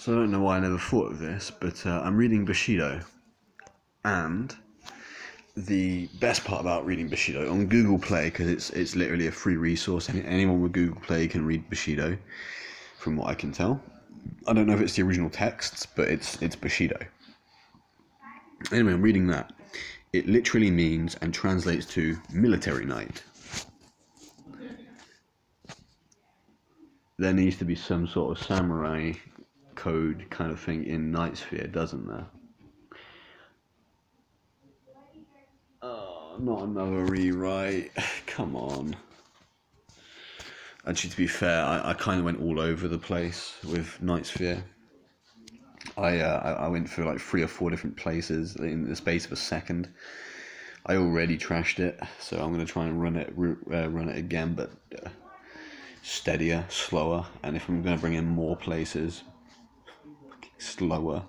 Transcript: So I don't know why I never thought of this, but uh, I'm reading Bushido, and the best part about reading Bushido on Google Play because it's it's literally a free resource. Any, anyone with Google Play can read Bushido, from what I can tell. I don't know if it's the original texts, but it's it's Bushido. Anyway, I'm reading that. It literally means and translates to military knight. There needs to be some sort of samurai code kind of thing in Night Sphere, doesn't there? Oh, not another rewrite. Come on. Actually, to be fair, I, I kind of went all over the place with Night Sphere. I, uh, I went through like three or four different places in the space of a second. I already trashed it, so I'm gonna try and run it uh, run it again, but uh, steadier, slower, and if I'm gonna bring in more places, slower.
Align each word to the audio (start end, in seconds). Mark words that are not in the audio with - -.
So 0.00 0.12
I 0.12 0.14
don't 0.14 0.30
know 0.30 0.40
why 0.40 0.56
I 0.56 0.60
never 0.60 0.78
thought 0.78 1.12
of 1.12 1.18
this, 1.18 1.50
but 1.50 1.84
uh, 1.84 2.00
I'm 2.02 2.16
reading 2.16 2.46
Bushido, 2.46 3.02
and 4.02 4.56
the 5.54 6.06
best 6.20 6.42
part 6.42 6.62
about 6.62 6.86
reading 6.86 7.06
Bushido 7.06 7.52
on 7.52 7.66
Google 7.66 7.98
Play 7.98 8.30
because 8.30 8.48
it's 8.48 8.70
it's 8.70 8.96
literally 8.96 9.26
a 9.26 9.30
free 9.30 9.56
resource. 9.56 10.08
Any, 10.08 10.24
anyone 10.24 10.62
with 10.62 10.72
Google 10.72 11.02
Play 11.02 11.28
can 11.28 11.44
read 11.44 11.68
Bushido, 11.68 12.16
from 12.96 13.18
what 13.18 13.28
I 13.28 13.34
can 13.34 13.52
tell. 13.52 13.78
I 14.46 14.54
don't 14.54 14.66
know 14.66 14.72
if 14.72 14.80
it's 14.80 14.96
the 14.96 15.02
original 15.02 15.28
texts, 15.28 15.84
but 15.84 16.08
it's 16.08 16.40
it's 16.40 16.56
Bushido. 16.56 16.96
Anyway, 18.72 18.94
I'm 18.94 19.02
reading 19.02 19.26
that. 19.26 19.52
It 20.14 20.26
literally 20.26 20.70
means 20.70 21.14
and 21.16 21.34
translates 21.34 21.84
to 21.88 22.18
military 22.32 22.86
knight. 22.86 23.22
There 27.18 27.34
needs 27.34 27.58
to 27.58 27.66
be 27.66 27.74
some 27.74 28.06
sort 28.06 28.38
of 28.38 28.46
samurai 28.46 29.12
code 29.80 30.26
kind 30.28 30.52
of 30.52 30.60
thing 30.60 30.84
in 30.84 31.10
Night 31.10 31.38
Sphere, 31.38 31.66
doesn't 31.66 32.06
there? 32.06 32.26
Oh, 35.80 36.36
not 36.38 36.64
another 36.64 37.06
rewrite. 37.06 37.90
Come 38.26 38.54
on. 38.56 38.94
Actually, 40.86 41.10
to 41.10 41.16
be 41.16 41.26
fair, 41.26 41.64
I, 41.64 41.90
I 41.90 41.94
kind 41.94 42.18
of 42.18 42.26
went 42.26 42.42
all 42.42 42.60
over 42.60 42.88
the 42.88 42.98
place 42.98 43.54
with 43.64 44.02
Night 44.02 44.26
Sphere. 44.26 44.62
I, 45.96 46.18
uh, 46.18 46.56
I 46.60 46.68
went 46.68 46.90
through 46.90 47.06
like 47.06 47.18
three 47.18 47.42
or 47.42 47.48
four 47.48 47.70
different 47.70 47.96
places 47.96 48.56
in 48.56 48.86
the 48.86 48.96
space 48.96 49.24
of 49.24 49.32
a 49.32 49.36
second. 49.36 49.88
I 50.84 50.96
already 50.96 51.38
trashed 51.38 51.78
it, 51.78 51.98
so 52.18 52.36
I'm 52.36 52.52
gonna 52.52 52.66
try 52.66 52.84
and 52.84 53.00
run 53.00 53.16
it 53.16 53.32
uh, 53.38 53.88
run 53.88 54.10
it 54.10 54.18
again, 54.18 54.52
but 54.52 54.72
uh, 55.02 55.08
steadier, 56.02 56.66
slower, 56.68 57.24
and 57.42 57.56
if 57.56 57.66
I'm 57.66 57.80
gonna 57.82 57.98
bring 57.98 58.14
in 58.14 58.26
more 58.26 58.56
places, 58.56 59.22
slower. 60.60 61.24